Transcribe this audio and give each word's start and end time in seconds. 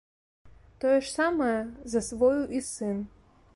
Тое 0.83 0.95
ж 1.03 1.09
самае 1.17 1.57
засвоіў 1.97 2.43
і 2.61 2.65
сын. 2.71 2.97